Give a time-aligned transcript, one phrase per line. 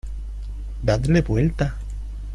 [0.81, 1.75] ¡Dadle la vuelta!